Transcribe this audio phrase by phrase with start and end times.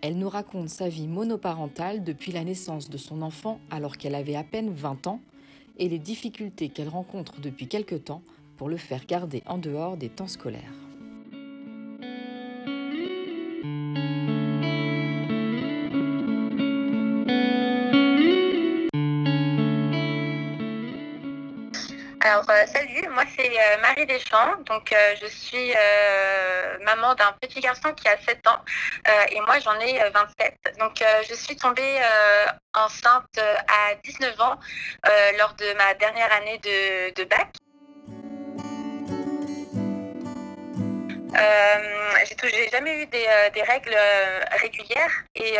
[0.00, 4.36] Elle nous raconte sa vie monoparentale depuis la naissance de son enfant alors qu'elle avait
[4.36, 5.20] à peine 20 ans
[5.78, 8.22] et les difficultés qu'elle rencontre depuis quelque temps
[8.56, 10.87] pour le faire garder en dehors des temps scolaires.
[22.20, 24.56] Alors, euh, salut, moi c'est euh, Marie Deschamps.
[24.66, 25.72] Donc, euh, je suis
[26.84, 28.60] maman d'un petit garçon qui a 7 ans
[29.30, 30.78] et moi j'en ai 27.
[30.78, 32.00] Donc, je suis tombée
[32.74, 34.58] enceinte à 19 ans
[35.38, 37.52] lors de ma dernière année de, de bac.
[42.42, 43.96] j'ai jamais eu des, des règles
[44.60, 45.56] régulières et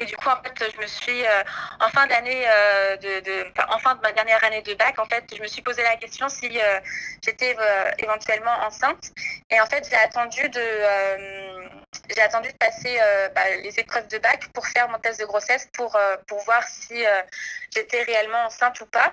[0.00, 1.42] et du coup, en fait, je me suis, euh,
[1.80, 5.24] en fin d'année, euh, de, en fin de ma dernière année de bac, en fait,
[5.36, 6.80] je me suis posé la question si euh,
[7.22, 7.54] j'étais
[7.98, 9.12] éventuellement enceinte.
[9.50, 10.60] Et en fait, j'ai attendu de,
[12.14, 12.98] j'ai attendu de passer
[13.34, 17.04] bah, les épreuves de bac pour faire mon test de grossesse pour, pour voir si
[17.74, 19.12] j'étais réellement enceinte ou pas.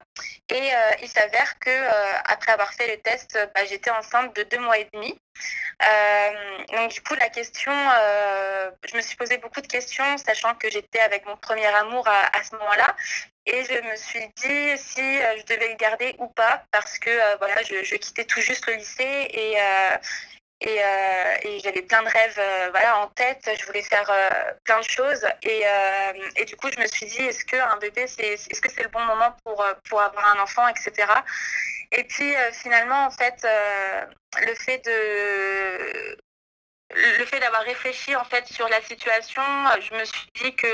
[0.50, 0.70] Et
[1.02, 4.88] il s'avère que après avoir fait le test, bah, j'étais enceinte de deux mois et
[4.94, 5.20] demi.
[5.84, 10.56] Euh, donc du coup, la question, euh, je me suis posé beaucoup de questions, sachant
[10.56, 12.96] que j'étais avec mon premier amour à, ce moment-là.
[13.46, 17.38] Et je me suis dit si euh, je devais le garder ou pas, parce que
[17.38, 19.58] voilà, je, quittais tout juste le lycée et,
[20.62, 22.42] et, j'avais plein de rêves
[22.72, 23.50] voilà, en tête.
[23.60, 24.12] Je voulais faire
[24.64, 25.26] plein de choses.
[25.44, 25.64] Et,
[26.36, 28.90] et, du coup, je me suis dit est-ce qu'un bébé, c'est, est-ce que c'est le
[28.90, 31.06] bon moment pour, pour avoir un enfant, etc.
[31.92, 33.46] Et puis finalement, en fait,
[34.46, 36.18] le fait de
[36.94, 39.42] le fait d'avoir réfléchi en fait sur la situation,
[39.82, 40.68] je me suis dit que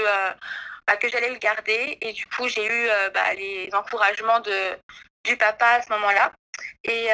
[0.87, 4.77] bah, que j'allais le garder et du coup j'ai eu bah, les encouragements de
[5.23, 6.31] du papa à ce moment-là.
[6.85, 7.07] Et,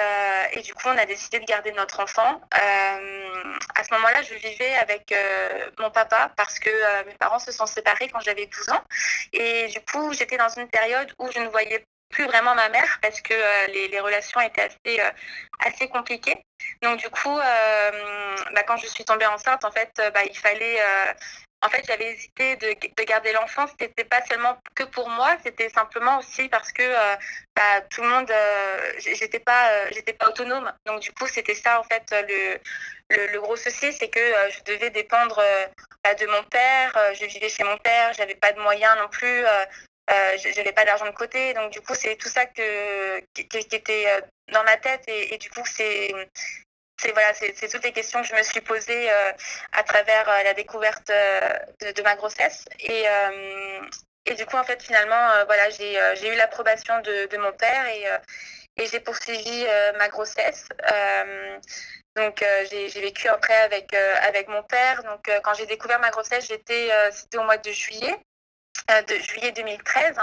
[0.54, 2.42] et, du coup, on a décidé de garder notre enfant.
[2.52, 5.14] à ce moment-là, je vivais avec
[5.78, 8.84] mon papa parce que mes parents se sont séparés quand j'avais 12 ans.
[9.34, 13.00] Et du coup, j'étais dans une période où je ne voyais plus vraiment ma mère
[13.02, 15.10] parce que euh, les, relations étaient assez, euh,
[15.66, 16.44] assez compliquées.
[16.82, 20.80] Donc du coup, euh, bah, quand je suis tombée enceinte, en fait, bah, il fallait...
[21.62, 23.66] en fait, j'avais hésité de, de garder l'enfant.
[23.80, 26.84] C'était pas seulement que pour moi, c'était simplement aussi parce que
[27.56, 28.32] bah, tout le monde,
[28.98, 29.70] j'étais pas,
[30.20, 30.72] pas autonome.
[30.86, 32.60] Donc du coup, c'était ça en fait le,
[33.34, 35.42] le, gros souci, c'est que je devais dépendre
[36.06, 36.92] de mon père.
[37.14, 39.46] je vivais chez mon père, j'avais pas de moyens non plus.
[40.10, 41.54] Euh, je n'avais pas d'argent de côté.
[41.54, 43.42] Donc, du coup, c'est tout ça que, qui,
[43.76, 44.22] était euh,
[44.52, 45.04] dans ma tête.
[45.08, 46.14] Et, du coup, c'est
[47.14, 49.32] voilà, toutes les questions que je me suis posées euh,
[49.72, 52.66] à travers la découverte de, ma grossesse.
[52.80, 53.06] Et,
[54.26, 58.06] et du coup, en fait, finalement, voilà, j'ai eu l'approbation de, de, mon père et,
[58.78, 59.66] et j'ai poursuivi
[59.98, 60.68] ma grossesse.
[62.16, 65.04] donc, j'ai vécu après avec, avec mon père.
[65.04, 68.20] Donc, quand j'ai découvert ma grossesse, j'étais, c'était au mois de juillet.
[68.90, 70.16] Euh, de juillet 2013.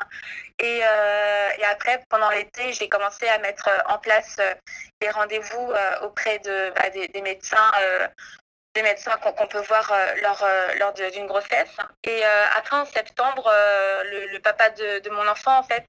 [0.58, 4.54] Et, euh, et après, pendant l'été, j'ai commencé à mettre en place euh,
[5.00, 5.72] des rendez-vous
[6.02, 7.70] auprès de, bah, des, médecins
[8.74, 10.46] des médecins qu'on peut voir lors,
[10.78, 11.76] lors d'une grossesse.
[12.04, 13.50] Et après, en septembre,
[14.04, 15.86] le, papa de, mon enfant, en fait,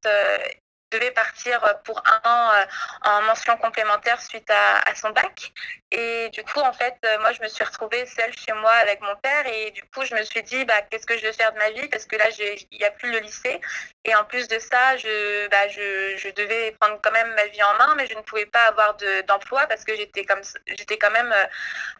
[0.91, 2.65] devait partir euh, pour un an euh,
[3.03, 5.51] en mention complémentaire suite à, son bac.
[5.91, 9.01] Et du coup, en fait, euh, moi, je me suis retrouvée seule chez moi avec
[9.01, 9.45] mon père.
[9.47, 11.71] Et du coup, je me suis dit, bah, qu'est-ce que je vais faire de ma
[11.71, 11.87] vie?
[11.89, 13.59] Parce que là, il n'y a plus le lycée.
[14.05, 17.63] Et en plus de ça, je, bah, je, je, devais prendre quand même ma vie
[17.63, 18.95] en main, mais je ne pouvais pas avoir
[19.27, 21.33] d'emploi parce que j'étais quand même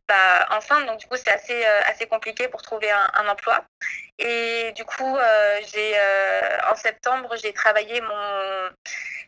[0.08, 0.86] bah, enceinte.
[0.86, 3.64] Donc, du coup, c'est assez, assez compliqué pour trouver un, emploi.
[4.20, 8.70] Et du coup, en septembre, j'ai travaillé mon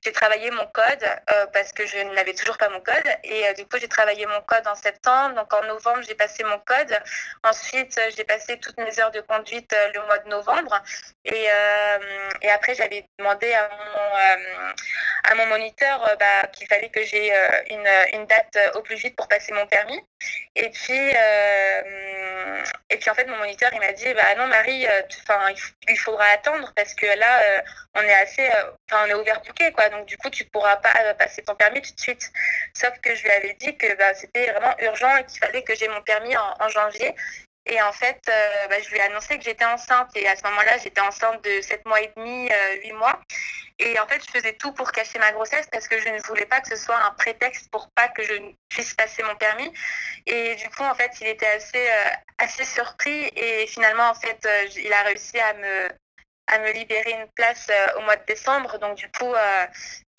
[0.03, 3.03] j'ai travaillé mon code euh, parce que je n'avais toujours pas mon code.
[3.23, 5.35] Et euh, du coup, j'ai travaillé mon code en septembre.
[5.35, 6.97] Donc en novembre, j'ai passé mon code.
[7.43, 10.81] Ensuite, euh, j'ai passé toutes mes heures de conduite le mois de novembre.
[11.25, 11.47] Et,
[12.49, 17.31] après, j'avais demandé à mon, à mon moniteur bah, qu'il fallait que j'ai
[17.69, 20.01] une, une, date au plus vite pour passer mon permis.
[20.55, 21.13] Et puis,
[22.89, 24.85] et puis en fait, mon moniteur, il m'a dit, bah non, Marie,
[25.21, 25.53] enfin,
[25.87, 27.63] il faudra attendre parce que là,
[27.95, 28.47] on est assez,
[28.89, 29.89] enfin, on est ouvert bouquet, quoi.
[29.89, 32.31] Donc, du coup, tu pourras pas euh, passer ton permis tout de suite.
[32.73, 35.75] Sauf que je lui avais dit que bah, c'était vraiment urgent et qu'il fallait que
[35.75, 37.15] j'ai mon permis en, janvier.
[37.69, 38.19] Et en fait,
[38.69, 40.09] bah, je lui ai annoncé que j'étais enceinte.
[40.15, 42.49] Et à ce moment-là, j'étais enceinte de 7 mois et demi,
[42.83, 43.19] 8 mois.
[43.79, 46.45] Et en fait, je faisais tout pour cacher ma grossesse parce que je ne voulais
[46.45, 48.33] pas que ce soit un prétexte pour pas que je
[48.67, 49.71] puisse passer mon permis.
[50.25, 51.87] Et du coup, en fait, il était assez,
[52.37, 53.31] assez surpris.
[53.35, 55.89] Et finalement, en fait, il a réussi à me,
[56.49, 58.77] à me libérer une place euh, au mois de décembre.
[58.79, 59.65] Donc du coup, euh,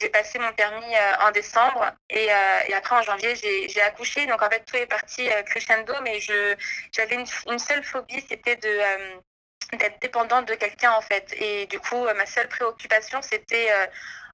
[0.00, 2.26] j'ai passé mon permis euh, en décembre et,
[2.69, 4.26] et, après en janvier, j'ai accouché.
[4.26, 8.81] Donc en fait, tout est parti crescendo, mais j'avais une, une, seule phobie, c'était de
[9.76, 11.32] d'être dépendante de quelqu'un en fait.
[11.35, 13.69] Et du coup, ma seule préoccupation, c'était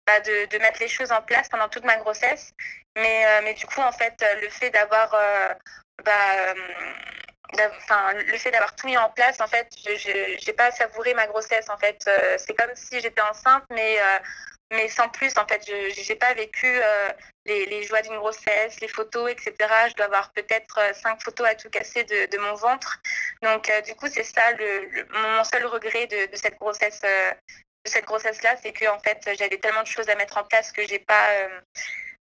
[0.07, 2.53] bah, de, de, mettre les choses en place pendant toute ma grossesse.
[2.97, 5.15] Mais, mais du coup, en fait, le fait d'avoir
[6.05, 6.55] bah,
[7.77, 11.27] enfin le fait d'avoir tout mis en place en fait je n'ai pas savouré ma
[11.27, 14.19] grossesse en fait euh, c'est comme si j'étais enceinte mais euh,
[14.71, 17.09] mais sans plus en fait je n'ai pas vécu euh,
[17.45, 19.55] les, les, joies d'une grossesse les photos etc
[19.89, 23.01] je dois avoir peut-être cinq photos à tout casser de, de mon ventre.
[23.43, 28.07] Donc du coup c'est ça le, mon seul regret de, de cette grossesse de cette
[28.07, 30.87] grossesse là c'est que en fait j'avais tellement de choses à mettre en place que
[30.87, 31.29] j'ai pas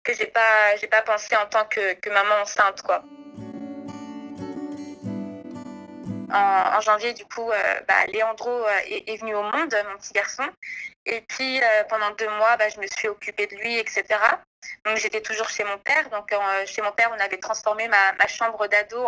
[0.03, 3.03] que j'ai pas j'ai pas pensé en tant que, que maman enceinte quoi
[6.31, 10.43] en, janvier, du coup, euh, bah, Léandro euh, est, venu au monde, mon petit garçon.
[11.05, 14.03] Et puis, euh, pendant deux mois, bah, je me suis occupée de lui, etc.
[14.85, 16.09] Donc, j'étais toujours chez mon père.
[16.09, 16.33] Donc,
[16.65, 19.05] chez mon père, on avait transformé ma, chambre d'ado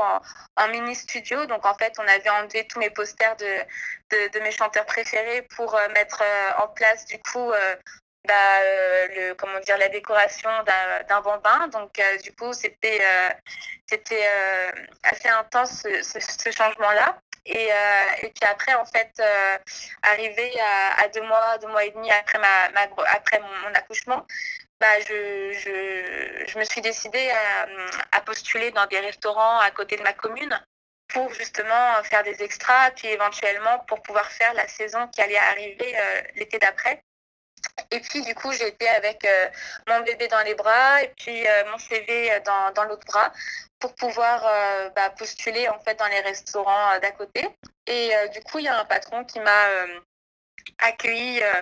[0.56, 1.45] en, mini studio.
[1.45, 5.77] Donc, en fait, on avait enlevé tous mes posters de, de, mes chanteurs préférés pour
[5.94, 6.24] mettre
[6.60, 7.51] en place, du coup,
[8.27, 8.62] bah,
[9.16, 10.50] le, comment dire, la décoration
[11.07, 11.68] d'un bambin.
[11.69, 13.01] Donc, du coup, c'était
[13.88, 14.27] c'était
[15.04, 17.19] assez intense ce, changement-là.
[17.45, 17.69] Et,
[18.21, 19.21] et, puis après, en fait,
[20.04, 20.51] arrivé
[20.98, 22.81] à, deux mois, deux mois et demi après, ma,
[23.16, 24.25] après mon, accouchement,
[24.80, 27.31] bah, je, je, me suis décidée
[28.12, 30.60] à, postuler dans des restaurants à côté de ma commune
[31.07, 35.95] pour justement faire des extras, puis éventuellement pour pouvoir faire la saison qui allait arriver
[36.36, 37.04] l'été d'après.
[37.92, 39.48] Et puis, du coup, été avec euh,
[39.88, 43.32] mon bébé dans les bras et puis euh, mon CV euh, dans, dans l'autre bras
[43.80, 44.44] pour pouvoir
[44.94, 47.48] bah, postuler en fait dans les restaurants d'à côté.
[47.88, 49.68] Et du coup, il y a un patron qui m'a
[50.80, 51.62] accueilli, euh,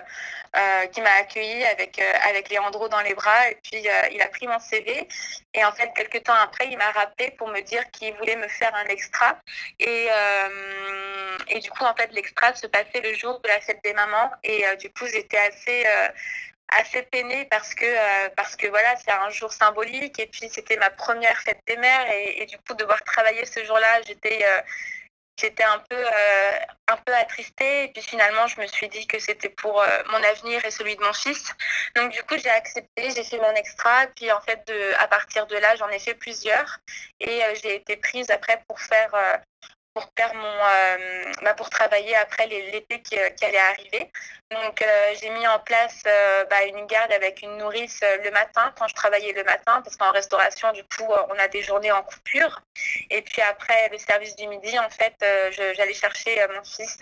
[0.56, 3.50] euh, qui m'a accueilli avec, euh, avec Léandro dans les bras.
[3.50, 5.08] Et puis, il a pris mon CV.
[5.54, 8.48] Et en fait, quelques temps après, il m'a rappelé pour me dire qu'il voulait me
[8.48, 9.38] faire un extra.
[9.78, 10.08] Et,
[11.48, 14.30] et du coup, en fait, l'extra se passait le jour de la fête des mamans.
[14.44, 15.84] Et du coup, j'étais assez
[16.70, 20.90] assez peinée parce que parce que voilà c'est un jour symbolique et puis c'était ma
[20.90, 24.44] première fête des mères et, du coup devoir travailler ce jour-là j'étais
[25.38, 26.58] j'étais un peu euh,
[26.88, 30.22] un peu attristée et puis finalement je me suis dit que c'était pour euh, mon
[30.22, 31.54] avenir et celui de mon fils.
[31.96, 34.06] Donc du coup j'ai accepté j'ai fait mon extra.
[34.16, 36.78] Puis en fait de à partir de là j'en ai fait plusieurs.
[37.20, 39.14] Et euh, j'ai été prise après pour faire
[39.98, 44.12] pour faire mon euh, bah, pour travailler après l'été qui, qui, allait arriver.
[44.50, 48.72] Donc euh, j'ai mis en place euh, bah, une garde avec une nourrice le matin
[48.78, 52.02] quand je travaillais le matin parce qu'en restauration du coup on a des journées en
[52.02, 52.62] coupure.
[53.10, 55.16] Et puis après le service du midi en fait
[55.76, 56.98] j'allais chercher mon fils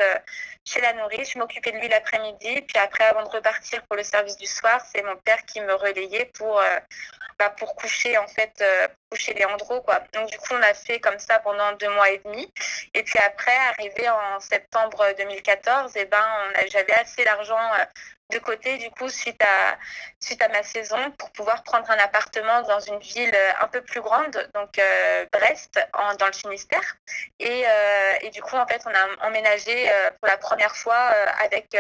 [0.65, 2.63] chez la nourrice, je m'occupais de lui l'après-midi.
[2.63, 5.75] Puis après avant de repartir pour le service du soir c'est mon père qui me
[5.75, 6.63] relayait pour
[7.39, 8.65] bah, pour coucher en fait
[9.11, 10.01] coucher Léandro quoi.
[10.13, 12.53] Donc du coup on a fait comme ça pendant deux mois et demi.
[12.95, 16.25] Et puis après, arrivé en septembre 2014, et eh ben,
[16.71, 17.85] j'avais assez d'argent euh,
[18.33, 22.99] de côté du coup suite à ma saison pour pouvoir prendre un appartement dans une
[22.99, 25.79] ville euh, un peu plus grande donc euh, Brest
[26.19, 26.97] dans le Finistère
[27.39, 27.65] et,
[28.33, 29.89] du coup en fait on a emménagé
[30.19, 30.97] pour la première fois
[31.45, 31.73] avec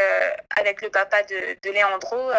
[0.83, 2.31] le papa de, de Léandro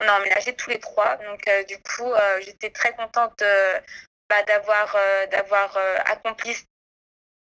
[0.00, 3.42] on a emménagé tous les trois donc du coup j'étais très contente
[4.30, 4.96] bah, d'avoir
[5.30, 6.56] d'avoir accompli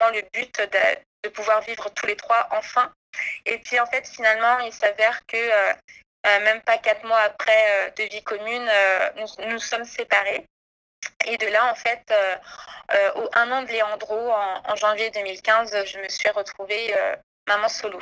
[0.02, 0.60] dans le but
[1.24, 2.92] de, pouvoir vivre tous les trois enfin.
[3.46, 5.74] Et puis en fait, finalement, il s'avère que euh,
[6.28, 8.70] euh, même pas quatre mois après euh, de vie commune,
[9.18, 10.46] nous, nous sommes séparés.
[11.26, 12.14] Et de là, en fait,
[13.16, 16.94] au un an de Léandro, en, janvier 2015, je me suis retrouvée
[17.48, 18.00] maman solo.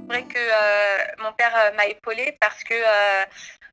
[0.00, 2.74] C'est vrai que mon père m'a épaulée parce que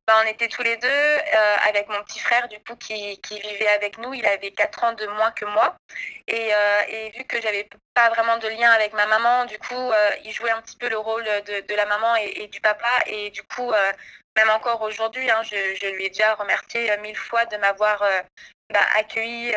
[0.08, 3.42] bah, on était tous les deux euh, avec mon petit frère du coup qui, qui,
[3.42, 4.14] vivait avec nous.
[4.14, 5.76] Il avait 4 ans de moins que moi.
[6.28, 9.76] Et, euh, et vu que j'avais pas vraiment de lien avec ma maman, du coup,
[9.76, 12.88] euh, il jouait un petit peu le rôle de, de la maman et, du papa.
[13.08, 13.74] Et du coup,
[14.38, 18.02] même encore aujourd'hui, hein, je, je, lui ai déjà remercié mille fois de m'avoir
[18.74, 19.52] bah, accueilli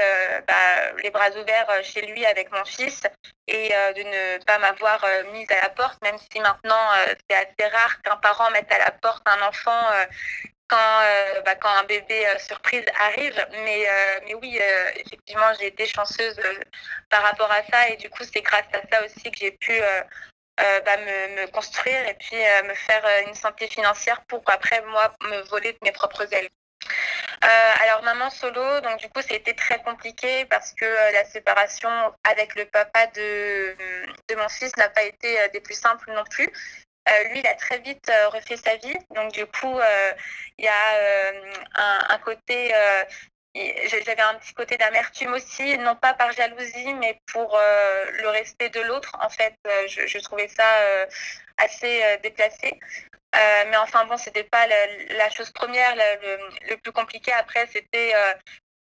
[0.47, 3.02] bah, les bras ouverts chez lui avec mon fils
[3.49, 6.90] et de ne pas m'avoir mise à la porte, même si maintenant
[7.29, 9.83] c'est assez rare qu'un parent mette à la porte un enfant
[10.69, 11.00] quand,
[11.45, 13.47] bah, quand un bébé surprise arrive.
[13.64, 13.87] Mais,
[14.26, 14.61] mais oui,
[14.97, 16.40] effectivement, j'ai été chanceuse
[17.09, 19.75] par rapport à ça et du coup, c'est grâce à ça aussi que j'ai pu
[20.57, 25.40] bah, me, me, construire et puis me faire une santé financière pour après, moi, me
[25.49, 26.50] voler de mes propres ailes.
[27.44, 31.88] Euh, alors maman solo, donc du coup c'était très compliqué parce que euh, la séparation
[32.24, 33.74] avec le papa de,
[34.28, 36.46] de mon fils n'a pas été euh, des plus simples non plus.
[37.30, 39.80] lui, il a très vite refait sa vie, donc du coup
[40.58, 41.32] il y a
[42.10, 42.72] un, côté
[43.54, 48.80] j'avais un petit côté d'amertume aussi, non pas par jalousie, mais pour le respect de
[48.80, 49.12] l'autre.
[49.20, 49.56] En fait,
[49.88, 50.70] je, trouvais ça
[51.58, 52.78] assez déplacé.
[53.37, 55.94] Euh, mais enfin bon, c'était pas la, chose première.
[55.96, 58.32] Le, plus compliqué après, c'était euh,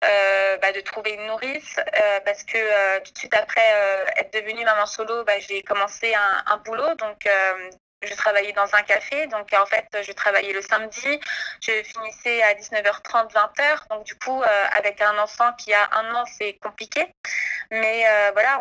[0.05, 1.81] euh, bah, de trouver une nourrice
[2.25, 3.69] parce que tout de suite après
[4.17, 6.95] être devenue maman solo, bah, j'ai commencé un, un, boulot.
[6.97, 7.29] Donc
[8.07, 11.21] je travaillais dans un café, donc en fait, je travaillais le samedi,
[11.61, 16.15] je finissais à 19h30, 20h, donc du coup, euh, avec un enfant qui a un
[16.15, 17.07] an, c'est compliqué.
[17.71, 18.61] Mais euh, voilà,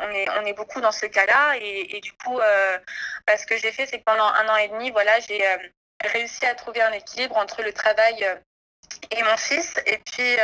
[0.00, 2.78] on, est, beaucoup dans ce cas-là, et, du coup, euh,
[3.26, 5.44] bah, ce que j'ai fait, c'est que pendant un an et demi, voilà, j'ai
[6.02, 8.26] réussi à trouver un équilibre entre le travail
[9.10, 10.36] et mon fils, et puis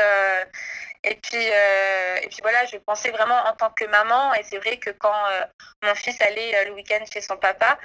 [1.05, 4.35] et puis, euh, et puis voilà, je pensais vraiment en tant que maman.
[4.35, 5.45] Et c'est vrai que quand euh,
[5.83, 7.78] mon fils allait euh, le week-end chez son papa,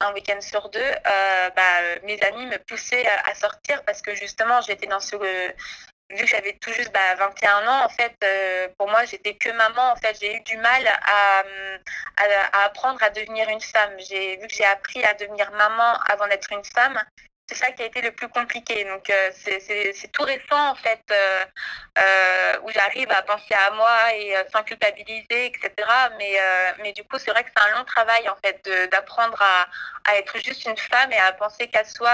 [0.00, 0.92] un week-end sur deux,
[1.56, 1.62] bah,
[2.02, 6.58] mes amis me poussaient à, sortir parce que justement, j'étais dans ce vu que j'avais
[6.60, 8.14] tout juste bah, 21 ans, en fait,
[8.76, 9.92] pour moi, j'étais que maman.
[9.92, 11.42] En fait, j'ai eu du mal à,
[12.18, 13.94] à, apprendre à devenir une femme.
[13.98, 17.02] J'ai vu que j'ai appris à devenir maman avant d'être une femme
[17.52, 18.84] c'est ça qui a été le plus compliqué.
[18.84, 21.44] Donc, euh, c'est tout récent, en fait, euh,
[21.98, 25.70] euh, où j'arrive à penser à moi et sans culpabiliser, etc.
[26.18, 26.38] Mais,
[26.82, 30.36] mais du coup, c'est vrai que c'est un long travail, en fait, d'apprendre à, être
[30.44, 32.10] juste une femme et à penser qu'à soi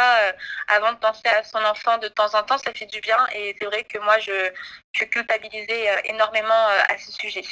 [0.68, 2.58] avant de penser à son enfant de temps en temps.
[2.58, 3.18] Ça fait du bien.
[3.34, 4.50] Et c'est vrai que moi, je,
[4.92, 7.42] je culpabilisais énormément à ce sujet.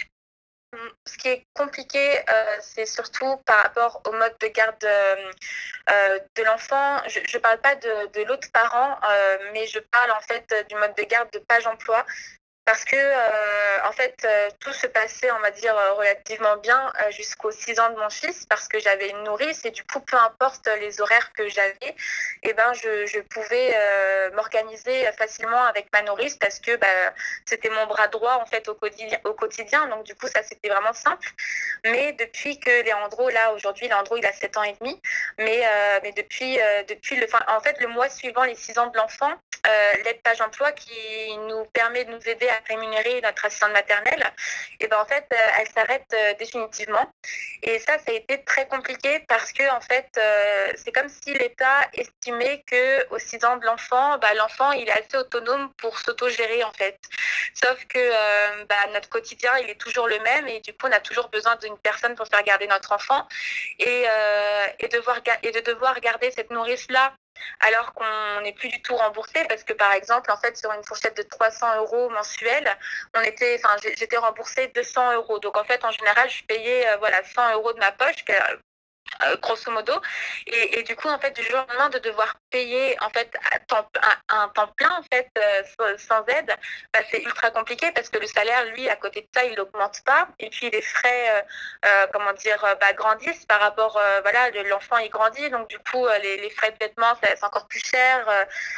[1.06, 5.32] Ce qui est compliqué, euh, c'est surtout par rapport au mode de garde euh,
[5.90, 6.98] euh, de l'enfant.
[7.08, 8.98] Je ne parle pas de l'autre parent,
[9.52, 12.04] mais je parle en fait du mode de garde de page emploi
[12.66, 16.92] parce que euh, en fait euh, tout se passait on va dire euh, relativement bien
[17.10, 20.16] jusqu'aux 6 ans de mon fils parce que j'avais une nourrice et du coup peu
[20.16, 21.94] importe les horaires que j'avais et
[22.50, 23.74] eh ben je, je pouvais
[24.34, 28.74] m'organiser facilement avec ma nourrice parce que bah, c'était mon bras droit en fait au
[28.74, 29.86] quotidien, au quotidien.
[29.86, 31.28] Donc du coup ça c'était vraiment simple.
[31.84, 35.00] Mais depuis que Léandro là aujourd'hui Léandro il a 7 ans et demi
[35.38, 35.62] mais
[36.02, 36.58] mais depuis
[36.88, 39.32] depuis le en fait le mois suivant les 6 ans de l'enfant
[40.04, 44.32] l'aide page emploi qui nous permet de nous aider à rémunérer notre assistante maternelle,
[44.80, 47.12] et ben en fait, euh, elle s'arrête euh, définitivement.
[47.62, 51.34] Et ça, ça a été très compliqué parce que en fait, euh, c'est comme si
[51.34, 55.98] l'État estimait que aux 6 ans de l'enfant, bah, l'enfant il est assez autonome pour
[55.98, 56.98] s'autogérer en fait.
[57.54, 61.00] Sauf que bah, notre quotidien il est toujours le même et du coup on a
[61.00, 63.26] toujours besoin d'une personne pour faire garder notre enfant
[63.78, 64.04] et,
[64.78, 67.14] et, devoir, et de devoir garder cette nourrice là
[67.60, 70.84] alors qu'on n'est plus du tout remboursé parce que par exemple en fait sur une
[70.84, 72.68] fourchette de 300 euros mensuels
[73.14, 75.38] on était enfin j'étais remboursée 200 euros.
[75.38, 78.24] Donc en fait en général je payais euh, voilà 100 euros de ma poche
[79.40, 79.92] grosso modo.
[80.46, 83.34] Et, du coup, en fait, du jour au lendemain, de devoir payer en fait
[84.28, 86.54] un, temps plein en fait euh, sans aide,
[86.92, 90.02] bah, c'est ultra compliqué parce que le salaire, lui, à côté de ça, il n'augmente
[90.04, 90.28] pas.
[90.38, 91.44] Et puis les frais,
[91.84, 96.50] euh, comment dire, bah, grandissent par rapport, voilà, l'enfant il grandit, donc du coup, les,
[96.50, 98.26] frais de vêtements, c'est encore plus cher.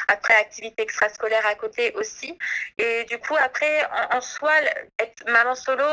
[0.07, 2.37] après, activité extrascolaire à côté aussi.
[2.77, 4.53] Et du coup, après, en, en soi,
[4.99, 5.85] être maman solo,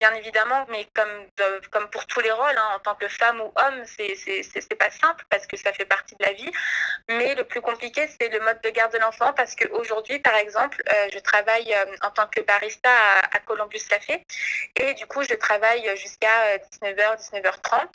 [0.00, 1.26] bien évidemment, mais comme,
[1.70, 5.24] comme pour tous les rôles, hein, en tant que femme ou homme, c'est pas simple
[5.28, 6.50] parce que ça fait partie de la vie.
[7.08, 10.82] Mais le plus compliqué, c'est le mode de garde de l'enfant parce qu'aujourd'hui, par exemple,
[10.92, 12.90] euh, je travaille euh, en tant que barista
[13.32, 14.24] à, Columbus Café
[14.76, 17.88] et du coup, je travaille jusqu'à 19h, euh, 19h30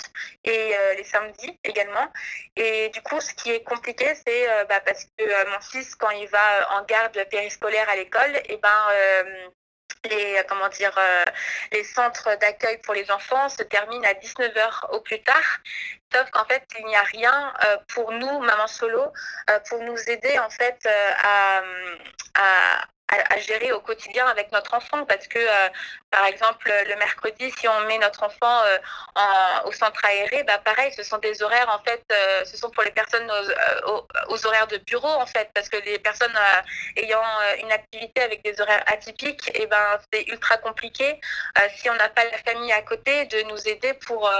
[0.45, 2.11] et les samedis également.
[2.55, 6.27] Et du coup, ce qui est compliqué, c'est bah, parce que mon fils, quand il
[6.27, 9.51] va en garde périscolaire à l'école, et eh ben
[10.09, 11.25] les euh, comment dire euh,
[11.71, 15.59] les centres d'accueil pour les enfants se terminent à 19h au plus tard.
[16.13, 19.01] Sauf qu'en fait il n'y a rien euh, pour nous maman solo
[19.69, 20.87] pour nous aider en fait
[21.23, 21.61] à,
[23.09, 25.39] à, gérer au quotidien avec notre enfant parce que
[26.09, 28.61] par exemple, le mercredi, si on met notre enfant
[29.15, 32.03] en, au centre aéré, bah pareil, ce sont des horaires en fait,
[32.45, 33.29] ce sont pour les personnes
[34.29, 36.33] aux, horaires de bureau en fait, parce que les personnes
[36.97, 37.23] ayant
[37.59, 41.19] une activité avec des horaires atypiques, et eh ben c'est ultra compliqué
[41.75, 44.31] si on n'a pas la famille à côté de nous aider pour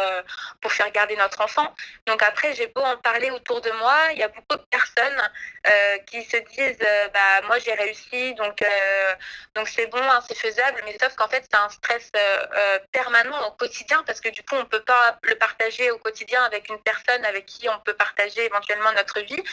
[0.61, 1.73] pour faire garder notre enfant.
[2.07, 5.21] Donc après, j'ai beau en parler autour de moi, il y a beaucoup de personnes
[5.67, 9.13] euh, qui se disent euh, bah moi j'ai réussi donc euh,
[9.55, 12.11] donc c'est bon hein, c'est faisable mais sauf qu'en fait c'est un stress
[12.91, 16.69] permanent au quotidien parce que du coup on peut pas le partager au quotidien avec
[16.69, 19.43] une personne avec qui on peut partager éventuellement notre vie.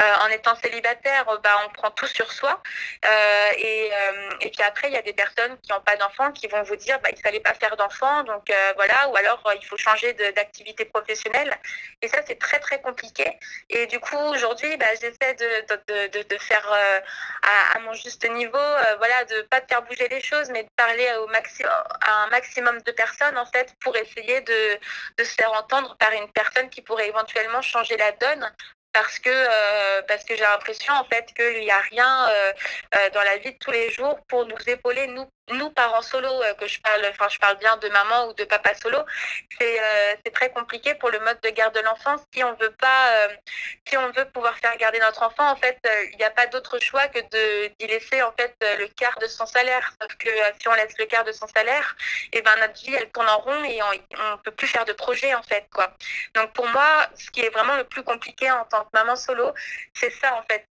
[0.00, 2.62] En étant célibataire bah on prend tout sur soi.
[3.58, 3.90] Et,
[4.40, 7.00] puis après il y a des personnes qui n'ont pas d'enfants qui vont vous dire
[7.00, 11.52] bah il fallait pas faire d'enfants donc voilà ou alors il faut changer d'activité professionnelle.
[12.00, 13.26] Et ça c'est très très compliqué.
[13.70, 15.48] Et du coup aujourd'hui bah, j'essaie de
[15.88, 17.00] de, de, faire euh,
[17.74, 21.10] à, mon juste niveau, euh, voilà, de pas faire bouger les choses, mais de parler
[21.20, 24.78] au maximum, à un maximum de personnes en fait pour essayer de,
[25.24, 28.52] se faire entendre par une personne qui pourrait éventuellement changer la donne.
[28.92, 32.26] Parce que euh, parce que j'ai l'impression en fait qu'il n'y a rien
[33.12, 36.54] dans la vie de tous les jours pour nous épauler nous nous, parents solo, euh,
[36.54, 38.98] que je parle, enfin, je parle bien de maman ou de papa solo,
[39.58, 42.16] c'est euh, très compliqué pour le mode de garde de l'enfant.
[42.32, 43.28] Si on veut pas, euh,
[43.86, 45.78] si on veut pouvoir faire garder notre enfant, en fait,
[46.12, 47.18] il n'y a pas d'autre choix que
[47.78, 49.92] d'y laisser en fait le quart de son salaire.
[50.00, 51.96] Sauf que si on laisse le quart de son salaire,
[52.32, 54.84] et eh ben notre vie elle tourne en rond et on, ne peut plus faire
[54.84, 55.66] de projet en fait.
[56.34, 59.52] Donc pour moi, ce qui est vraiment le plus compliqué en tant que maman solo,
[59.94, 60.66] c'est ça en fait.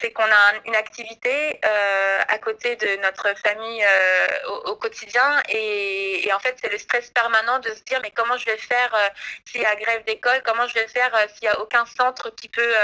[0.00, 5.42] C'est qu'on a une activité euh, à côté de notre famille euh, au, quotidien.
[5.48, 8.94] Et, en fait c'est le stress permanent de se dire mais comment je vais faire
[8.94, 9.08] euh,
[9.46, 12.48] s'il y a grève d'école, comment je vais faire s'il n'y a aucun centre qui
[12.48, 12.74] peut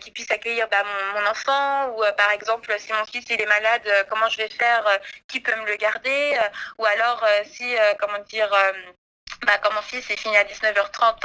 [0.00, 0.82] qui puisse accueillir bah,
[1.14, 1.90] mon, enfant?
[1.90, 4.84] Ou par exemple si mon fils il est malade, comment je vais faire,
[5.28, 6.38] qui peut me le garder?
[6.78, 8.50] Ou alors si comment dire
[9.46, 11.20] bah, quand mon fils est fini à 19h30,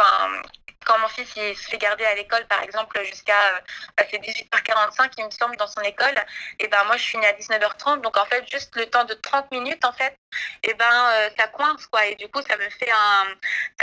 [0.88, 3.58] quand mon fils il se fait garder à l'école, par exemple, jusqu'à
[4.00, 6.16] euh, 18h45, il me semble, dans son école,
[6.60, 9.52] et ben moi je finis à 19h30, donc en fait juste le temps de 30
[9.52, 10.16] minutes en fait,
[10.64, 13.26] et ben euh, ça coince quoi, et du coup ça me fait un,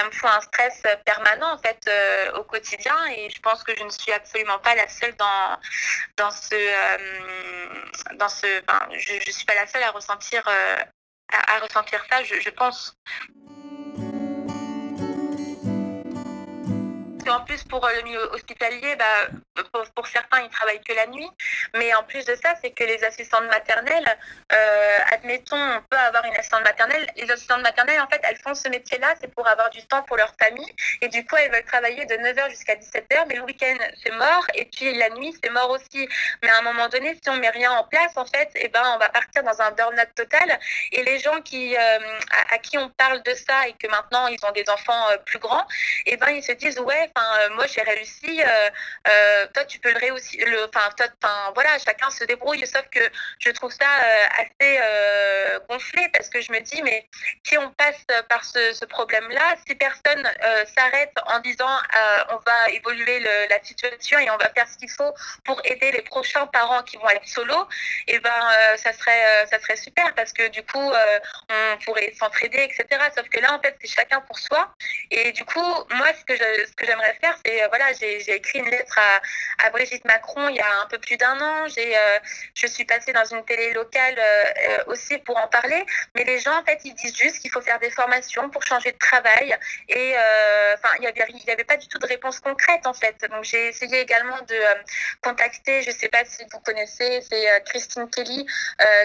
[0.05, 3.91] me un stress permanent en fait euh, au quotidien, et je pense que je ne
[3.91, 5.59] suis absolument pas la seule dans
[6.17, 6.57] dans ce
[8.15, 8.63] dans ce,
[8.93, 10.43] je, je suis pas la seule à ressentir
[11.33, 12.97] à, ressentir ça, je pense.
[17.35, 21.29] En plus, pour euh, le milieu hospitalier, bah, pour, certains, ils travaillent que la nuit.
[21.75, 24.07] Mais en plus de ça, c'est que les assistantes maternelles,
[24.53, 27.07] euh, admettons, on peut avoir une assistante maternelle.
[27.17, 30.17] Les assistantes maternelles, en fait, elles font ce métier-là, c'est pour avoir du temps pour
[30.17, 30.73] leur famille.
[31.01, 33.27] Et du coup, elles veulent travailler de 9h jusqu'à 17h.
[33.29, 34.47] Mais le week-end, c'est mort.
[34.55, 36.09] Et puis la nuit, c'est mort aussi.
[36.43, 38.83] Mais à un moment donné, si on met rien en place, en fait, eh ben,
[38.95, 40.59] on va partir dans un burn-out total.
[40.93, 41.99] Et les gens qui, euh,
[42.51, 45.67] à, qui on parle de ça et que maintenant, ils ont des enfants plus grands,
[46.07, 48.71] eh ben, ils se disent, ouais, euh, moi j'ai réussi, euh,
[49.09, 50.47] euh, toi tu peux le réussir.
[50.69, 52.67] Enfin, voilà, chacun se débrouille.
[52.67, 53.01] Sauf que
[53.39, 53.87] je trouve ça
[54.39, 54.79] assez
[55.69, 57.09] gonflé parce que je me dis, mais
[57.45, 60.23] si on passe par ce, problème-là, si personne
[60.77, 61.77] s'arrête en disant,
[62.31, 65.13] on va évoluer la situation et on va faire ce qu'il faut
[65.45, 67.69] pour aider les prochains parents qui vont être solo,
[68.07, 70.93] et eh ben ça serait ça serait super parce que du coup
[71.51, 72.87] on pourrait s'entraider, etc.
[73.17, 74.73] Sauf que là en fait c'est chacun pour soi.
[75.11, 78.59] Et du coup moi ce que ce que j'aimerais faire, c'est euh, voilà, j'ai écrit
[78.59, 81.69] une lettre à, Brigitte Macron il y a un peu plus d'un an.
[81.69, 82.19] J'ai, euh,
[82.55, 85.85] je suis passée dans une télé locale euh, aussi pour en parler.
[86.15, 88.93] Mais les gens, en fait, ils disent juste qu'il faut faire des formations pour changer
[88.93, 89.57] de travail.
[89.89, 90.15] Et
[90.75, 93.17] enfin, il n'y avait, y avait pas du tout de réponse concrète, en fait.
[93.31, 94.57] Donc, j'ai essayé également de
[95.23, 98.47] contacter, je sais pas si vous connaissez, c'est Christine Kelly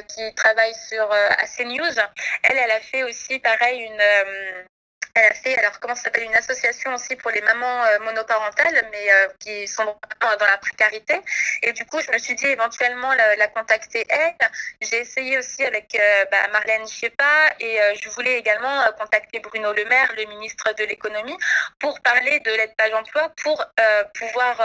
[0.07, 1.99] qui travaille sur AC News.
[2.43, 4.67] Elle, elle a fait aussi, pareil, une
[5.15, 8.87] elle a fait, alors comment ça s'appelle, une association aussi pour les mamans euh, monoparentales,
[8.91, 11.19] mais euh, qui sont dans la précarité.
[11.63, 14.35] Et du coup, je me suis dit éventuellement la, contacter elle.
[14.81, 19.85] J'ai essayé aussi avec euh, bah, Marlène Schiappa et je voulais également contacter Bruno Le
[19.85, 21.37] Maire, le ministre de l'économie,
[21.79, 23.65] pour parler de l'aide page emploi, pour
[24.13, 24.61] pouvoir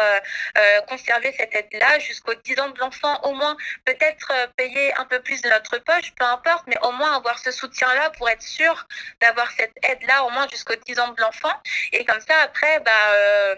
[0.89, 5.41] conserver cette aide-là jusqu'aux 10 ans de l'enfant, au moins peut-être payer un peu plus
[5.43, 8.87] de notre poche, peu importe, mais au moins avoir ce soutien-là pour être sûr
[9.21, 11.53] d'avoir cette aide-là jusqu'aux 10 ans de l'enfant.
[11.93, 13.55] Et comme ça, après, bah, euh,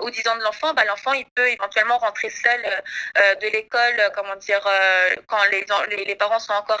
[0.00, 2.60] aux 10 ans de l'enfant, bah, l'enfant, il peut éventuellement rentrer seul
[3.18, 4.66] euh, de l'école, comment dire,
[5.26, 5.64] quand les,
[6.04, 6.80] les, parents sont encore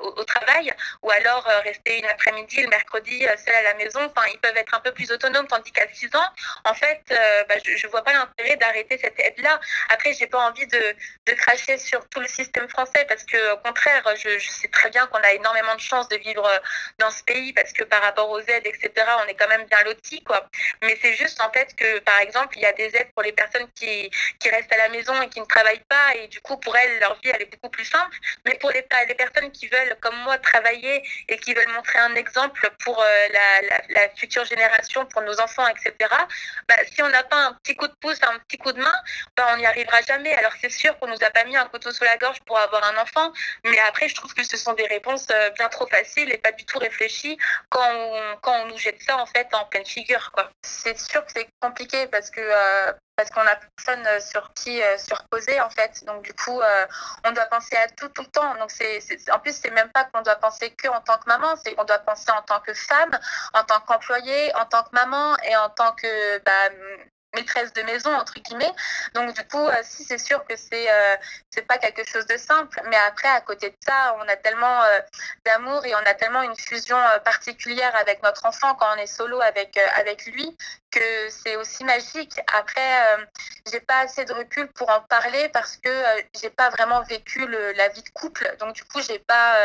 [0.00, 4.00] au, travail, ou alors rester une après-midi, le mercredi, seul à la maison.
[4.04, 6.28] Enfin, ils peuvent être un peu plus autonomes, tandis qu'à 6 ans,
[6.64, 7.02] en fait,
[7.48, 9.60] bah, je ne vois pas l'intérêt d'arrêter cette aide-là.
[9.90, 10.94] Après, j'ai pas envie de,
[11.26, 14.90] de, cracher sur tout le système français, parce que au contraire, je, je sais très
[14.90, 16.48] bien qu'on a énormément de chance de vivre
[16.98, 18.85] dans ce pays, parce que par rapport aux aides, etc.,
[19.24, 20.48] on est quand même bien lotis, quoi.
[20.82, 23.32] Mais c'est juste en fait que, par exemple, il y a des aides pour les
[23.32, 26.56] personnes qui, qui restent à la maison et qui ne travaillent pas, et du coup,
[26.58, 28.16] pour elles, leur vie, elle est beaucoup plus simple.
[28.44, 32.14] Mais pour les, les personnes qui veulent, comme moi, travailler et qui veulent montrer un
[32.14, 36.10] exemple pour euh, la, la, future génération, pour nos enfants, etc.,
[36.68, 38.94] bah, si on n'a pas un petit coup de pouce, un petit coup de main,
[39.36, 40.34] bah, on n'y arrivera jamais.
[40.34, 42.84] Alors c'est sûr qu'on nous a pas mis un couteau sous la gorge pour avoir
[42.84, 43.32] un enfant,
[43.64, 46.52] mais après, je trouve que ce sont des réponses euh, bien trop faciles et pas
[46.52, 47.36] du tout réfléchies
[47.68, 47.86] quand
[48.42, 50.30] quand on nous jette ça en fait en pleine figure.
[50.32, 50.50] Quoi.
[50.62, 54.82] C'est sûr que c'est compliqué parce que euh, parce qu'on n'a personne euh, sur qui
[54.82, 56.04] euh, surposer en fait.
[56.04, 56.60] Donc du coup,
[57.24, 58.54] on doit penser à tout tout le temps.
[58.56, 59.00] Donc c'est,
[59.32, 61.84] en plus c'est même pas qu'on doit penser que en tant que maman, c'est qu'on
[61.84, 63.18] doit penser en tant que femme,
[63.54, 66.70] en tant qu'employée, en tant que maman et en tant que bah,
[67.36, 68.72] maîtresse de maison entre guillemets.
[69.14, 71.16] Donc du coup, euh, si c'est sûr que c'est euh,
[71.50, 74.82] c'est pas quelque chose de simple, mais après à côté de ça, on a tellement
[74.82, 74.98] euh,
[75.44, 79.40] d'amour et on a tellement une fusion particulière avec notre enfant quand on est solo
[79.40, 80.56] avec avec lui
[80.98, 82.40] que c'est aussi magique.
[82.54, 83.26] Après,
[83.70, 85.90] j'ai pas assez de recul pour en parler parce que
[86.40, 88.54] j'ai pas vraiment vécu la vie de couple.
[88.60, 89.56] Donc du coup, j'ai pas,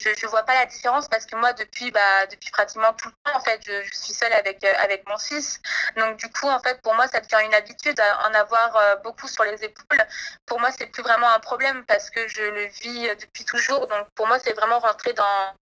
[0.00, 3.14] je, je vois pas la différence parce que moi depuis bah depuis pratiquement tout le
[3.24, 5.60] temps en fait, je, suis seule avec avec mon fils.
[5.96, 9.28] Donc du coup en fait pour moi, ça devient une habitude en avoir euh, beaucoup
[9.28, 10.06] sur les épaules.
[10.46, 13.86] Pour moi, c'est plus vraiment un problème parce que je le vis depuis toujours.
[13.86, 15.54] Donc, pour moi, c'est vraiment rentrer dans,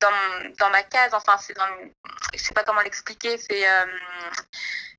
[0.00, 1.14] dans, ma case.
[1.14, 1.66] Enfin, c'est dans,
[2.34, 3.38] je sais pas comment l'expliquer.
[3.38, 3.86] C'est, euh,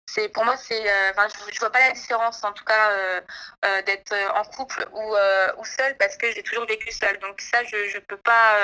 [0.05, 1.11] c'est pour moi, c'est, euh,
[1.51, 3.21] je, vois pas la différence, en tout cas,
[3.83, 5.15] d'être en couple ou,
[5.57, 7.17] ou seule parce que j'ai toujours vécu seule.
[7.19, 8.57] Donc ça, je, je peux pas,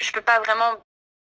[0.00, 0.82] je peux pas vraiment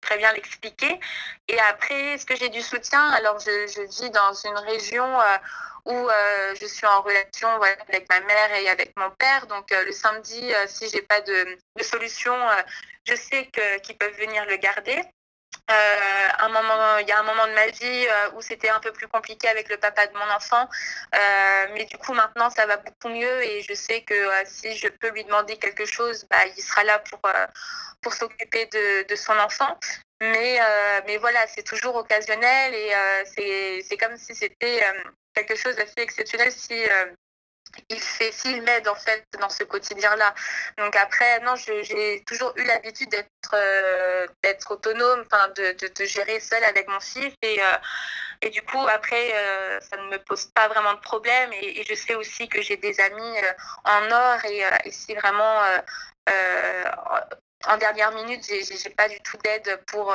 [0.02, 1.00] très bien l'expliquer.
[1.48, 5.38] Et après, est-ce que j'ai du soutien Alors, je, je, vis dans une région euh,
[5.88, 9.48] où euh, je suis en relation avec ma mère et avec mon père.
[9.48, 12.36] Donc, euh, le samedi, si j'ai pas de, solution,
[13.06, 13.50] je sais
[13.82, 15.02] qu'ils peuvent venir le garder.
[15.70, 18.80] Euh, un moment, il y a un moment de ma vie euh, où c'était un
[18.80, 20.70] peu plus compliqué avec le papa de mon enfant,
[21.14, 24.88] euh, mais du coup maintenant ça va beaucoup mieux et je sais que si je
[24.88, 27.20] peux lui demander quelque chose, bah, il sera là pour
[28.02, 29.78] pour s'occuper de, de, son enfant.
[30.22, 30.60] Mais
[31.06, 32.94] mais voilà, c'est toujours occasionnel et
[33.26, 34.82] c'est comme si c'était
[35.44, 36.74] quelque chose d'assez exceptionnel si
[37.90, 40.34] il fait, s'il m'aide en fait dans ce quotidien-là.
[40.78, 46.40] Donc après, non, j'ai toujours eu l'habitude d'être euh, d'être autonome, enfin de, de, gérer
[46.40, 47.34] seule avec mon fils.
[47.42, 47.78] Et euh,
[48.42, 51.52] et du coup après euh, ça ne me pose pas vraiment de problème.
[51.54, 53.36] Et, je sais aussi que j'ai des amis
[53.86, 54.46] en or.
[54.46, 55.62] Et, et si vraiment
[57.70, 60.14] en dernière minute, j'ai pas du tout d'aide pour,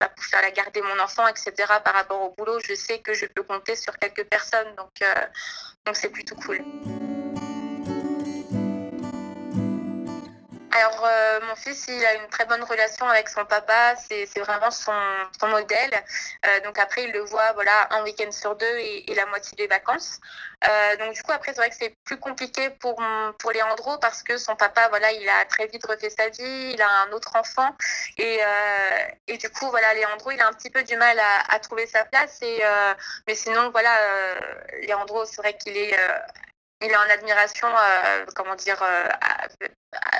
[0.00, 1.52] bah, pour faire la garder mon enfant, etc.
[1.84, 4.90] Par rapport au boulot, je sais que je peux compter sur quelques personnes, donc
[5.86, 6.58] donc c'est plutôt cool.
[11.04, 13.94] Euh, mon fils, il a une très bonne relation avec son papa.
[13.96, 14.92] C'est vraiment son,
[15.48, 15.90] modèle.
[16.46, 19.66] Euh, donc, après, il le voit voilà, un week-end sur deux et, la moitié des
[19.66, 20.20] vacances.
[20.68, 23.02] Euh, donc, du coup, après, c'est vrai que c'est plus compliqué pour,
[23.38, 26.72] pour Léandro parce que son papa, voilà, il a très vite refait sa vie.
[26.74, 27.74] Il a un autre enfant.
[28.18, 28.40] Et,
[29.26, 31.86] et du coup, voilà, Léandro, il a un petit peu du mal à, à trouver
[31.86, 32.40] sa place.
[32.42, 32.62] Et,
[33.26, 33.94] mais sinon, voilà,
[34.82, 35.96] Léandro, c'est vrai qu'il est
[36.82, 39.08] il est en admiration, euh, comment dire, euh,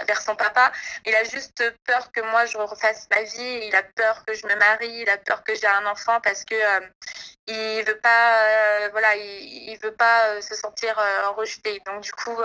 [0.07, 0.73] vers son papa.
[1.07, 3.67] Il a juste peur que moi je refasse ma vie.
[3.67, 5.01] Il a peur que je me marie.
[5.03, 6.87] Il a peur que j'ai un enfant parce que euh,
[7.47, 10.97] il veut pas, voilà, il, il, veut pas se sentir
[11.37, 11.81] rejeté.
[11.87, 12.37] Donc du coup,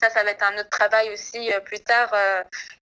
[0.00, 2.14] ça, ça va être un autre travail aussi plus tard.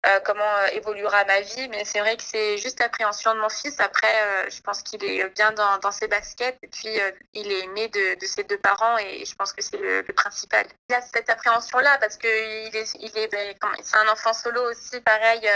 [0.06, 1.68] Euh, comment euh, évoluera ma vie.
[1.68, 3.78] Mais c'est vrai que c'est juste l'appréhension de mon fils.
[3.80, 6.98] Après, euh, je pense qu'il est bien dans, ses baskets et puis
[7.34, 10.64] il est aimé de, ses deux parents et je pense que c'est le, principal.
[10.88, 14.32] Il y a cette appréhension-là parce que il est, il est, ben, c'est un enfant
[14.32, 15.48] solo aussi, pareil,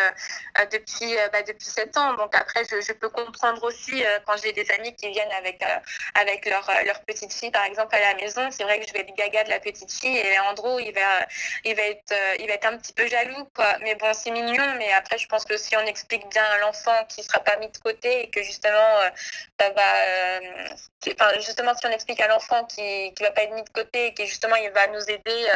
[0.73, 2.15] depuis, bah, depuis 7 ans.
[2.15, 7.33] Donc après, je, peux comprendre aussi quand j'ai des amis qui viennent avec, leur, petite
[7.33, 8.51] fille, par exemple, à la maison.
[8.51, 11.27] C'est vrai que je vais être gaga de la petite fille et Andrew, il va,
[11.65, 13.49] être, un petit peu jaloux.
[13.83, 17.29] Mais bon, mais après, je pense que si on explique bien à l'enfant qu'il ne
[17.29, 19.11] sera pas mis de côté et que justement, euh,
[19.61, 20.68] ça va, euh,
[21.12, 24.07] enfin, justement, si on explique à l'enfant qu'il ne va pas être mis de côté
[24.07, 25.47] et que justement, il va nous aider,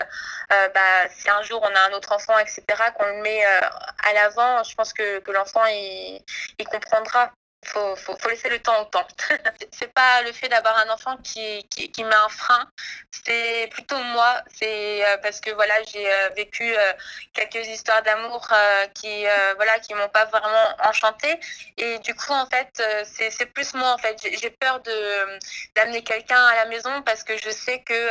[0.52, 2.62] euh, bah, si un jour on a un autre enfant, etc.,
[2.96, 6.22] qu'on le met à l'avant, je pense que, l'enfant, il
[6.70, 7.32] comprendra
[7.68, 9.06] faut, faut, laisser le temps au temps.
[9.72, 12.66] c'est pas le fait d'avoir un enfant qui, qui, qui met un frein,
[13.10, 14.42] c'est plutôt moi.
[14.54, 16.92] C'est euh, parce que voilà, j'ai euh, vécu euh,
[17.34, 18.48] quelques histoires d'amour
[18.94, 19.24] qui
[19.56, 21.38] voilà qui m'ont pas vraiment enchantée.
[21.76, 23.92] Et du coup, en fait, c'est plus moi.
[23.92, 25.38] En fait, j'ai peur de
[25.74, 28.08] d'amener quelqu'un à la maison parce que je sais que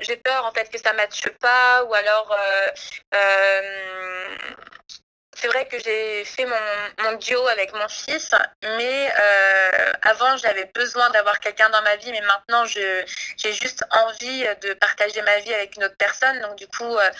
[0.00, 2.36] j'ai peur en fait que ça matche pas ou alors
[5.36, 8.30] c'est vrai que j'ai fait mon, mon, duo avec mon fils,
[8.62, 13.04] mais euh, avant j'avais besoin d'avoir quelqu'un dans ma vie, mais maintenant j'ai
[13.52, 16.40] juste envie de partager ma vie avec une autre personne.
[16.40, 17.10] Donc du coup, euh,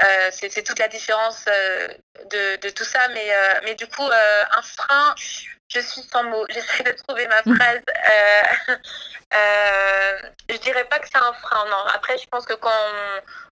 [0.00, 3.08] euh, c'est toute la différence de, de, tout ça.
[3.08, 3.30] Mais,
[3.64, 5.14] mais du coup, un frein,
[5.72, 6.46] je suis sans mots.
[6.50, 7.82] J'essaie de trouver ma phrase.
[7.88, 8.74] Euh,
[9.34, 11.64] euh, je dirais pas que c'est un frein.
[11.66, 11.84] Non.
[11.94, 12.70] Après, je pense que quand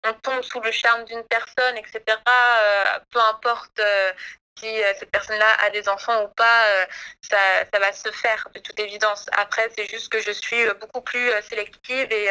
[0.05, 4.11] on, tombe sous le charme d'une personne, etc., euh, peu importe euh,
[4.59, 6.85] si euh, cette personne-là a des enfants ou pas, euh,
[7.21, 7.37] ça,
[7.71, 9.25] ça, va se faire de toute évidence.
[9.33, 12.29] Après, c'est juste que je suis euh, beaucoup plus sélective et,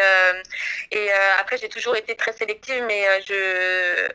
[0.93, 4.09] et après, j'ai toujours été très sélective, mais je,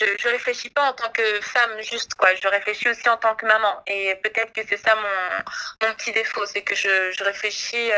[0.00, 2.34] je, je réfléchis pas en tant que femme juste, quoi.
[2.34, 3.82] Je réfléchis aussi en tant que maman.
[3.86, 7.90] Et peut-être que c'est ça mon, mon petit défaut, c'est que je, je réfléchis,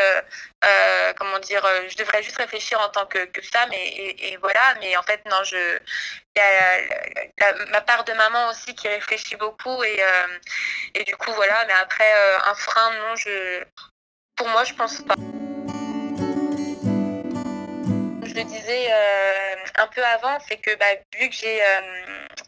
[0.64, 3.18] euh, comment dire, je devrais juste réfléchir en tant que,
[3.52, 4.74] femme et, voilà.
[4.80, 5.78] Mais en fait, non, je,
[6.36, 6.80] y a
[7.38, 10.38] la, ma part de maman aussi qui réfléchit beaucoup et, euh,
[10.94, 13.64] et du coup voilà mais après euh, un frein non je
[14.36, 15.14] pour moi je pense pas
[18.40, 20.86] disais euh, un peu avant c'est que bah,
[21.18, 21.60] vu que j'ai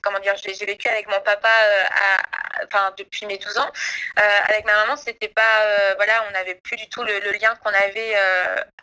[0.02, 3.70] comment dire, j'ai vécu avec mon papa euh, à, depuis mes 12 ans.
[4.18, 7.32] Euh, avec ma maman, c'était pas, euh, voilà, on n'avait plus du tout le, le
[7.32, 8.14] lien qu'on avait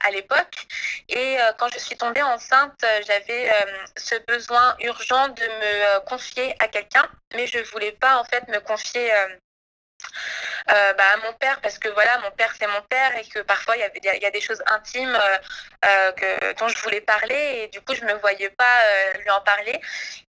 [0.02, 0.68] à l'époque.
[1.10, 3.50] Et quand je suis tombée enceinte, j'avais
[3.98, 8.60] ce besoin urgent de me confier à quelqu'un, mais je voulais pas en fait me
[8.60, 9.12] confier
[10.72, 13.40] euh, bah, à mon père parce que voilà mon père c'est mon père et que
[13.40, 15.38] parfois il y, a des choses intimes euh,
[15.86, 18.80] euh, que, dont je voulais parler et du coup je me voyais pas
[19.20, 19.80] lui en parler.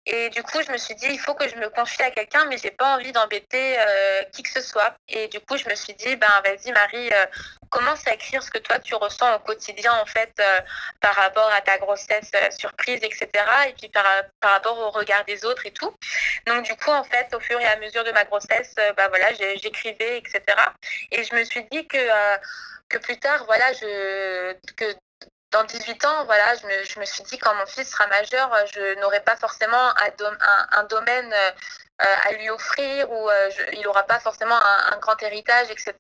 [0.05, 2.45] Et du coup je me suis dit il faut que je me confie à quelqu'un
[2.47, 3.79] mais j'ai pas envie d'embêter
[4.33, 4.95] qui que ce soit.
[5.09, 7.11] Et du coup je me suis dit ben vas-y Marie
[7.71, 10.33] commence à écrire ce que toi tu ressens au quotidien en fait
[11.01, 13.29] par rapport à ta grossesse surprise etc
[13.69, 14.05] et puis par,
[14.41, 15.93] par rapport au regard des autres et tout
[16.47, 19.33] donc du coup en fait au fur et à mesure de ma grossesse bah voilà
[19.35, 20.43] j'écrivais etc.
[21.13, 22.37] Et je me suis dit que, euh,
[22.89, 24.95] que plus tard, voilà, je, que
[25.53, 28.51] dans 18 ans, voilà, je me, je me, suis dit quand mon fils sera majeur,
[28.75, 31.51] je n'aurai pas forcément un, domaine euh,
[31.99, 35.95] à lui offrir ou euh, il n'aura pas forcément un, grand héritage, etc.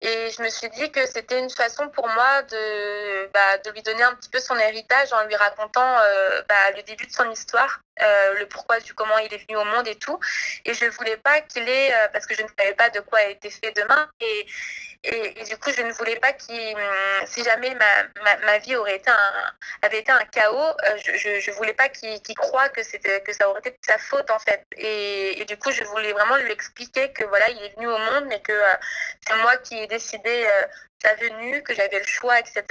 [0.00, 3.82] Et je me suis dit que c'était une façon pour moi de, bah, de lui
[3.82, 7.30] donner un petit peu son héritage en lui racontant euh, bah, le début de son
[7.30, 10.18] histoire, euh, le pourquoi du comment il est venu au monde et tout.
[10.64, 13.18] Et je voulais pas qu'il ait, euh, parce que je ne savais pas de quoi
[13.18, 14.08] a été fait demain.
[14.20, 14.46] Et,
[15.04, 16.76] et, du coup, je ne voulais pas qu'il,
[17.26, 19.52] si jamais ma, ma, ma, vie aurait été un,
[19.82, 22.80] avait été un chaos, euh, je, je, je voulais pas qu'il qu croie que
[23.20, 24.64] que ça aurait été de sa faute en fait.
[25.40, 28.24] Et, du coup, je voulais vraiment lui expliquer que voilà, il est venu au monde,
[28.28, 28.74] mais que euh,
[29.26, 30.66] c'est moi qui ai décidé euh,
[31.02, 32.62] sa venue, que j'avais le choix, etc.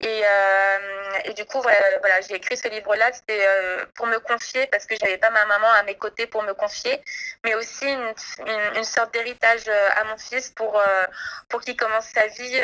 [0.00, 4.18] Et, euh, et du coup, voilà, voilà j'ai écrit ce livre-là, c'était euh, pour me
[4.18, 7.02] confier, parce que j'avais pas ma maman à mes côtés pour me confier,
[7.44, 8.14] mais aussi une,
[8.46, 11.04] une, une sorte d'héritage euh, à mon fils pour, euh,
[11.48, 12.60] pour qu'il commence sa vie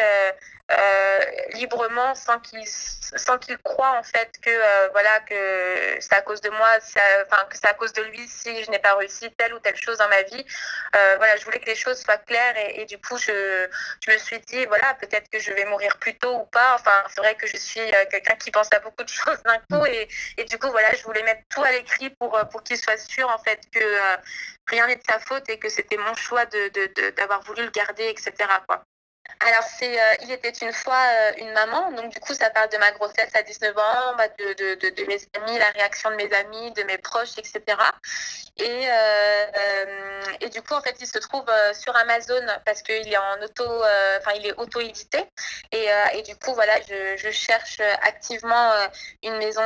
[0.72, 1.18] euh,
[1.52, 6.40] librement sans qu'il sans qu'il croit en fait que euh, voilà que c'est à cause
[6.40, 6.70] de moi
[7.26, 9.76] enfin que c'est à cause de lui si je n'ai pas réussi telle ou telle
[9.76, 10.42] chose dans ma vie.
[10.96, 13.68] Euh, voilà je voulais que les choses soient claires et, et du coup je,
[14.06, 16.76] je me suis dit voilà peut-être que je vais mourir plus tôt ou pas.
[16.76, 19.84] Enfin c'est vrai que je suis quelqu'un qui pense à beaucoup de choses d'un coup
[19.84, 22.96] et, et du coup voilà je voulais mettre tout à l'écrit pour pour qu'il soit
[22.96, 23.98] sûr en fait que
[24.68, 28.08] rien n'est de sa faute et que c'était mon choix de d'avoir voulu le garder
[28.08, 28.32] etc
[28.66, 28.82] quoi
[29.40, 31.92] alors, c'est euh, Il était une fois euh, une maman.
[31.92, 35.58] Donc, du coup, ça parle de ma grossesse à 19 ans, bah, de, mes amis,
[35.58, 37.62] la réaction de mes amis, de mes proches, etc.
[38.56, 43.16] Et, euh, et du coup, en fait, il se trouve sur Amazon parce qu'il est
[43.16, 43.64] en auto,
[44.18, 45.24] enfin, il est auto-édité.
[45.72, 48.72] Et, et, du coup, voilà, je, je cherche activement
[49.22, 49.62] une maison,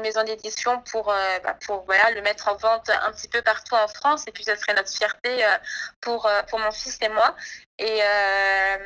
[0.00, 3.88] maison d'édition pour, bah, pour voilà, le mettre en vente un petit peu partout en
[3.88, 4.24] France.
[4.26, 5.46] Et puis, ça serait notre fierté
[6.00, 7.36] pour, pour mon fils et moi.
[7.82, 8.76] Et, euh,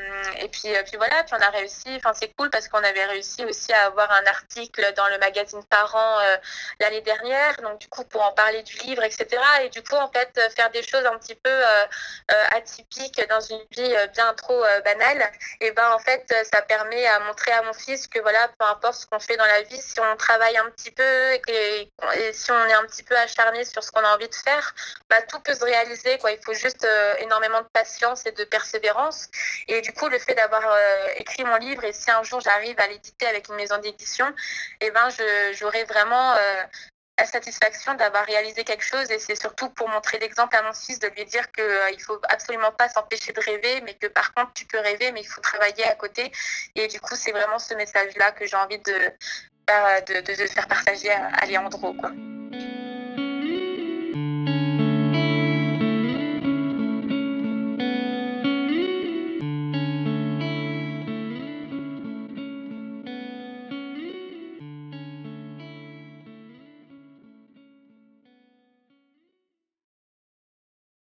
[0.40, 3.04] et puis, euh, puis voilà, puis on a réussi, enfin c'est cool parce qu'on avait
[3.04, 6.37] réussi aussi à avoir un article dans le magazine Parents euh,
[6.80, 9.26] l'année dernière, donc du coup pour en parler du livre, etc.
[9.64, 11.50] Et du coup en fait faire des choses un petit peu
[12.52, 15.30] atypiques dans une vie bien trop banale,
[15.61, 18.94] et ben en fait ça permet à montrer à mon fils que voilà, peu importe
[18.94, 22.50] ce qu'on fait dans la vie, si on travaille un petit peu et, que, si
[22.50, 24.74] on est un petit peu acharné sur ce qu'on a envie de faire,
[25.11, 26.16] bah, tout peut se réaliser.
[26.18, 26.32] Quoi.
[26.32, 26.87] Il faut juste
[27.18, 28.86] énormément de patience et de persévérance.
[29.68, 32.79] Et du coup, le fait d'avoir euh, écrit mon livre, et si un jour j'arrive
[32.79, 34.27] à l'éditer avec une maison d'édition,
[34.81, 35.09] eh ben,
[35.53, 36.35] j'aurai vraiment
[37.18, 39.11] la satisfaction d'avoir réalisé quelque chose.
[39.11, 42.20] Et c'est surtout pour montrer l'exemple à mon fils de lui dire qu'il euh, faut
[42.29, 45.40] absolument pas s'empêcher de rêver mais que par contre tu peux rêver mais il faut
[45.40, 46.31] travailler à côté.
[46.75, 48.92] Et du coup c'est vraiment ce message là que j'ai envie de,
[49.68, 52.11] de, de, faire partager à, à Léandro quoi.